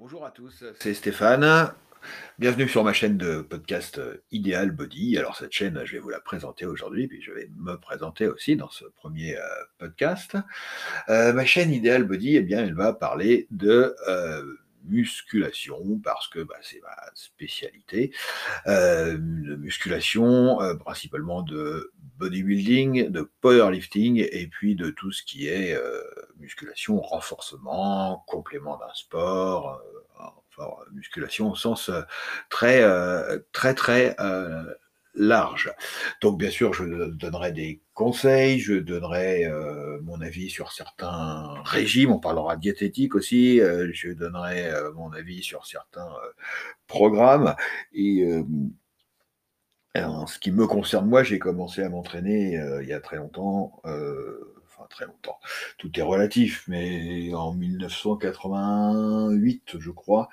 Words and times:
Bonjour 0.00 0.24
à 0.24 0.30
tous, 0.30 0.64
c'est 0.78 0.94
Stéphane. 0.94 1.72
Bienvenue 2.38 2.68
sur 2.68 2.84
ma 2.84 2.92
chaîne 2.92 3.18
de 3.18 3.40
podcast 3.40 3.98
euh, 3.98 4.22
Ideal 4.30 4.70
Body. 4.70 5.18
Alors 5.18 5.34
cette 5.34 5.50
chaîne, 5.50 5.82
je 5.84 5.94
vais 5.94 5.98
vous 5.98 6.08
la 6.08 6.20
présenter 6.20 6.66
aujourd'hui, 6.66 7.08
puis 7.08 7.20
je 7.20 7.32
vais 7.32 7.50
me 7.56 7.74
présenter 7.74 8.28
aussi 8.28 8.54
dans 8.54 8.70
ce 8.70 8.84
premier 8.84 9.36
euh, 9.36 9.40
podcast. 9.78 10.36
Euh, 11.08 11.32
ma 11.32 11.44
chaîne 11.44 11.72
Ideal 11.72 12.04
Body, 12.04 12.36
eh 12.36 12.42
bien, 12.42 12.62
elle 12.62 12.74
va 12.74 12.92
parler 12.92 13.48
de 13.50 13.92
musculation 14.84 15.98
parce 15.98 16.28
que 16.28 16.44
bah, 16.44 16.54
c'est 16.62 16.80
ma 16.80 16.96
spécialité. 17.14 18.12
de 18.66 19.56
musculation, 19.56 20.58
principalement 20.78 21.42
de 21.42 21.92
bodybuilding, 22.18 23.10
de 23.10 23.28
powerlifting 23.40 24.24
et 24.30 24.46
puis 24.46 24.76
de 24.76 24.90
tout 24.90 25.10
ce 25.10 25.24
qui 25.24 25.48
est 25.48 25.76
musculation, 26.38 27.00
renforcement, 27.00 28.24
complément 28.26 28.76
d'un 28.78 28.92
sport, 28.94 29.82
euh, 30.60 30.64
musculation 30.92 31.50
au 31.50 31.54
sens 31.54 31.88
euh, 31.88 32.02
très 32.50 32.82
euh, 32.82 33.38
très 33.52 33.74
très 33.74 34.16
large. 35.14 35.72
Donc 36.22 36.38
bien 36.38 36.50
sûr, 36.50 36.72
je 36.74 36.84
donnerai 36.84 37.52
des 37.52 37.82
conseils, 37.94 38.60
je 38.60 38.74
donnerai 38.74 39.50
mon 40.02 40.20
avis 40.20 40.48
sur 40.48 40.70
certains 40.70 41.60
régimes, 41.64 42.12
on 42.12 42.20
parlera 42.20 42.56
diététique 42.56 43.16
aussi, 43.16 43.58
je 43.58 44.12
donnerai 44.12 44.70
mon 44.94 45.12
avis 45.12 45.42
sur 45.42 45.66
certains 45.66 46.08
programmes. 46.86 47.56
Et 47.92 48.24
en 49.96 50.28
ce 50.28 50.38
qui 50.38 50.52
me 50.52 50.68
concerne, 50.68 51.08
moi, 51.08 51.24
j'ai 51.24 51.40
commencé 51.40 51.82
à 51.82 51.88
m'entraîner 51.88 52.52
il 52.80 52.88
y 52.88 52.92
a 52.92 53.00
très 53.00 53.16
longtemps 53.16 53.82
très 54.86 55.06
longtemps. 55.06 55.40
Tout 55.78 55.90
est 55.98 56.02
relatif, 56.02 56.64
mais 56.68 57.32
en 57.34 57.54
1988, 57.54 59.78
je 59.78 59.90
crois. 59.90 60.28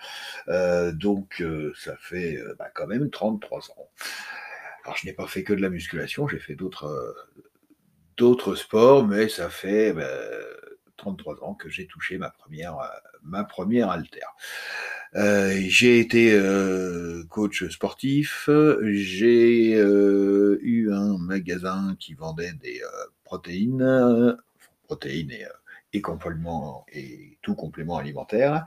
Euh, 0.48 0.91
donc, 0.91 1.41
euh, 1.41 1.73
ça 1.76 1.95
fait 1.99 2.38
euh, 2.38 2.55
bah, 2.58 2.70
quand 2.73 2.87
même 2.87 3.10
33 3.10 3.71
ans. 3.71 3.90
Alors, 4.84 4.98
je 4.98 5.05
n'ai 5.07 5.13
pas 5.13 5.27
fait 5.27 5.43
que 5.43 5.54
de 5.54 5.62
la 5.62 5.70
musculation, 5.70 6.27
j'ai 6.27 6.40
fait 6.40 6.55
d'autres 6.55 7.15
d'autres 8.18 8.55
sports, 8.55 9.05
mais 9.05 9.27
ça 9.27 9.49
fait 9.49 9.93
33 10.98 11.35
bah, 11.35 11.43
ans 11.43 11.54
que 11.54 11.70
j'ai 11.70 11.87
touché 11.87 12.18
ma 12.18 12.30
première, 12.30 12.77
ma 13.24 13.43
première 13.43 13.90
haltère. 13.90 14.35
j'ai 15.13 15.99
été 15.99 16.40
coach 17.30 17.68
sportif, 17.70 18.49
j'ai 18.84 19.71
eu 19.71 20.93
un 20.93 21.18
magasin 21.18 21.96
qui 21.99 22.13
vendait 22.13 22.54
des 22.54 22.82
protéines, 23.26 24.37
protéines 24.84 25.34
et, 25.91 26.01
compléments, 26.01 26.85
et 26.93 27.37
tout 27.41 27.55
complément 27.55 27.98
alimentaire. 27.98 28.65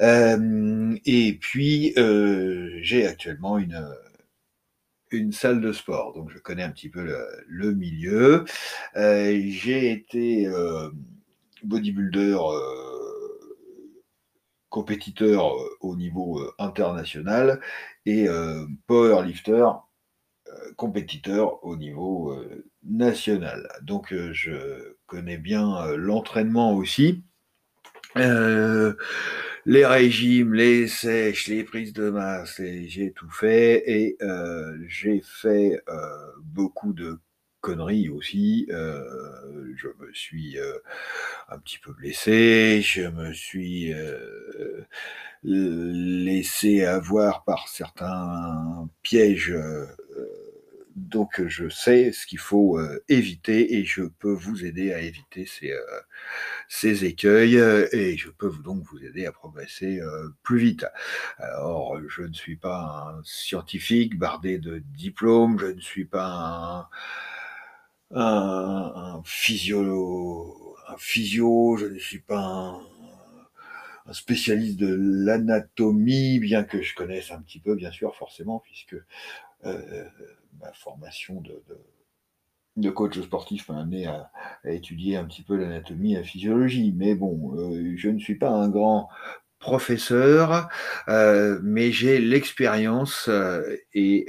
Euh, 0.00 0.96
et 1.04 1.34
puis, 1.40 1.92
euh, 1.98 2.78
j'ai 2.82 3.06
actuellement 3.06 3.58
une, 3.58 5.32
salle 5.32 5.60
de 5.60 5.72
sport, 5.72 6.12
donc 6.14 6.30
je 6.30 6.38
connais 6.38 6.62
un 6.62 6.70
petit 6.70 6.88
peu 6.88 7.02
le, 7.48 7.74
milieu. 7.74 8.44
Euh, 8.96 9.40
j'ai 9.48 9.90
été 9.90 10.48
bodybuilder 11.64 12.38
compétiteur 14.68 15.52
au 15.80 15.96
niveau 15.96 16.40
international 16.58 17.60
et 18.06 18.28
powerlifter 18.86 19.66
compétiteur 20.80 21.62
au 21.62 21.76
niveau 21.76 22.34
national. 22.82 23.68
Donc 23.82 24.14
je 24.32 24.94
connais 25.04 25.36
bien 25.36 25.94
l'entraînement 25.94 26.74
aussi. 26.74 27.22
les 28.16 29.84
régimes, 29.84 30.54
les 30.54 30.88
sèches, 30.88 31.48
les 31.48 31.64
prises 31.64 31.92
de 31.92 32.08
masse, 32.08 32.62
j'ai 32.86 33.12
tout 33.12 33.30
fait 33.30 33.82
et 33.86 34.16
j'ai 34.88 35.20
fait 35.22 35.82
beaucoup 36.42 36.94
de 36.94 37.18
conneries 37.60 38.08
aussi. 38.08 38.66
je 38.70 39.88
me 39.98 40.10
suis 40.14 40.56
un 41.50 41.58
petit 41.58 41.78
peu 41.78 41.92
blessé, 41.92 42.80
je 42.82 43.02
me 43.02 43.34
suis 43.34 43.92
laissé 45.42 46.86
avoir 46.86 47.44
par 47.44 47.68
certains 47.68 48.88
pièges 49.02 49.54
donc 50.96 51.42
je 51.46 51.68
sais 51.68 52.12
ce 52.12 52.26
qu'il 52.26 52.38
faut 52.38 52.78
euh, 52.78 53.02
éviter 53.08 53.74
et 53.76 53.84
je 53.84 54.02
peux 54.02 54.32
vous 54.32 54.64
aider 54.64 54.92
à 54.92 55.00
éviter 55.00 55.46
ces, 55.46 55.72
euh, 55.72 57.04
écueils 57.04 57.58
euh, 57.58 57.88
et 57.92 58.16
je 58.16 58.30
peux 58.30 58.50
donc 58.62 58.82
vous 58.84 59.04
aider 59.04 59.26
à 59.26 59.32
progresser 59.32 60.00
plus 60.42 60.58
vite. 60.58 60.86
Alors 61.38 61.98
je 62.08 62.22
ne 62.22 62.32
suis 62.32 62.56
pas 62.56 63.14
un 63.16 63.22
scientifique 63.24 64.18
bardé 64.18 64.58
de 64.58 64.78
diplômes, 64.78 65.58
je 65.58 65.66
ne 65.66 65.80
suis 65.80 66.04
pas 66.04 66.88
un, 68.10 68.20
un, 68.20 69.16
un 69.16 69.22
physio, 69.24 70.76
je 71.76 71.86
ne 71.86 71.98
suis 71.98 72.20
pas 72.20 72.40
un, 72.40 72.80
spécialiste 74.12 74.78
de 74.78 74.94
l'anatomie, 74.98 76.38
bien 76.38 76.64
que 76.64 76.82
je 76.82 76.94
connaisse 76.94 77.30
un 77.30 77.40
petit 77.40 77.60
peu, 77.60 77.74
bien 77.74 77.90
sûr, 77.90 78.14
forcément, 78.16 78.60
puisque 78.60 78.96
ma 80.60 80.72
formation 80.72 81.42
de, 82.76 82.90
coach 82.90 83.20
sportif 83.20 83.68
m'a 83.68 83.80
amené 83.80 84.06
à, 84.06 84.30
étudier 84.64 85.16
un 85.16 85.24
petit 85.24 85.42
peu 85.42 85.56
l'anatomie 85.56 86.14
et 86.14 86.18
la 86.18 86.24
physiologie. 86.24 86.92
Mais 86.96 87.14
bon, 87.14 87.54
euh, 87.56 87.94
je 87.96 88.08
ne 88.08 88.18
suis 88.18 88.36
pas 88.36 88.50
un 88.50 88.68
grand 88.68 89.08
professeur, 89.58 90.68
euh, 91.08 91.60
mais 91.62 91.92
j'ai 91.92 92.18
l'expérience 92.18 93.26
euh, 93.28 93.76
et 93.92 94.26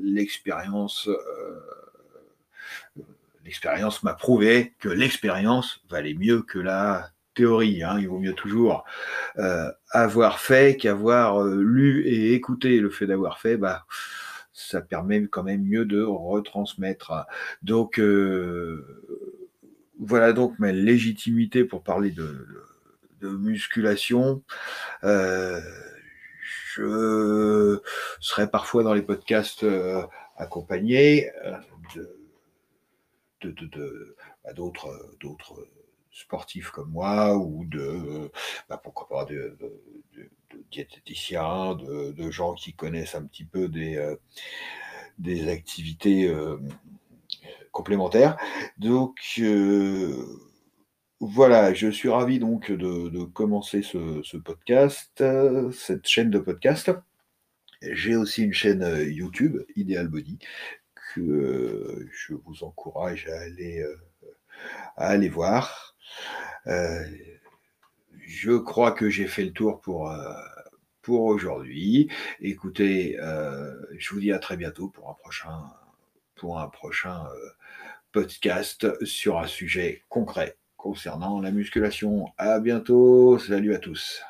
l'expérience 0.00 1.08
l'expérience 3.44 4.02
m'a 4.02 4.14
prouvé 4.14 4.74
que 4.78 4.88
l'expérience 4.88 5.82
valait 5.90 6.14
mieux 6.14 6.42
que 6.42 6.58
la 6.58 7.11
théorie. 7.34 7.82
Hein. 7.82 7.98
Il 8.00 8.08
vaut 8.08 8.18
mieux 8.18 8.34
toujours 8.34 8.84
avoir 9.90 10.40
fait 10.40 10.76
qu'avoir 10.76 11.44
lu 11.44 12.06
et 12.06 12.34
écouté. 12.34 12.80
Le 12.80 12.90
fait 12.90 13.06
d'avoir 13.06 13.38
fait, 13.38 13.56
bah, 13.56 13.84
ça 14.52 14.80
permet 14.80 15.26
quand 15.26 15.42
même 15.42 15.64
mieux 15.64 15.84
de 15.84 16.02
retransmettre. 16.02 17.26
Donc 17.62 17.98
euh, 17.98 18.84
voilà 19.98 20.32
donc 20.32 20.58
ma 20.58 20.72
légitimité 20.72 21.64
pour 21.64 21.82
parler 21.82 22.10
de, 22.10 22.46
musculation. 23.22 24.42
Euh, 25.04 25.60
je 26.74 27.80
serai 28.18 28.50
parfois 28.50 28.82
dans 28.82 28.94
les 28.94 29.02
podcasts 29.02 29.62
euh, 29.62 30.02
accompagné 30.36 31.30
de, 33.42 34.16
bah, 34.44 34.52
d'autres 34.54 35.14
d'autres 35.20 35.54
sportifs 36.12 36.70
comme 36.70 36.90
moi 36.90 37.36
ou 37.36 37.64
de 37.64 38.30
bah, 38.68 38.80
pourquoi 38.82 39.08
pas 39.08 39.24
de, 39.24 39.56
diététiciens, 40.70 41.74
de, 41.74 42.30
gens 42.30 42.54
qui 42.54 42.74
connaissent 42.74 43.14
un 43.14 43.24
petit 43.24 43.44
peu 43.44 43.68
des, 43.68 43.96
euh, 43.96 45.50
activités 45.50 46.28
euh, 46.28 46.58
complémentaires. 47.72 48.36
Donc 48.78 49.18
euh, 49.38 50.24
voilà, 51.20 51.72
je 51.72 51.88
suis 51.88 52.10
ravi 52.10 52.38
donc 52.38 52.70
de, 52.70 53.24
commencer 53.24 53.82
ce, 53.82 54.36
podcast, 54.36 55.22
cette 55.72 56.06
chaîne 56.06 56.30
de 56.30 56.38
podcast. 56.38 56.90
J'ai 57.80 58.16
aussi 58.16 58.44
une 58.44 58.52
chaîne 58.52 58.84
YouTube, 59.10 59.58
Ideal 59.76 60.08
Body, 60.08 60.38
que 61.14 62.06
je 62.12 62.34
vous 62.34 62.62
encourage 62.62 63.28
à 63.28 63.40
aller, 63.40 63.84
à 64.96 65.08
aller 65.08 65.28
voir. 65.28 65.94
je 68.26 68.56
crois 68.56 68.92
que 68.92 69.10
j'ai 69.10 69.26
fait 69.26 69.44
le 69.44 69.52
tour 69.52 69.80
pour, 69.80 70.10
pour 71.02 71.24
aujourd'hui. 71.24 72.08
Écoutez, 72.40 73.18
euh, 73.20 73.74
je 73.98 74.14
vous 74.14 74.20
dis 74.20 74.32
à 74.32 74.38
très 74.38 74.56
bientôt 74.56 74.88
pour 74.88 75.10
un 75.10 75.14
prochain, 75.14 75.64
pour 76.36 76.60
un 76.60 76.68
prochain 76.68 77.26
euh, 77.26 77.48
podcast 78.12 79.04
sur 79.04 79.38
un 79.38 79.46
sujet 79.46 80.02
concret 80.08 80.56
concernant 80.76 81.40
la 81.40 81.50
musculation. 81.50 82.26
À 82.38 82.60
bientôt. 82.60 83.38
Salut 83.38 83.74
à 83.74 83.78
tous. 83.78 84.22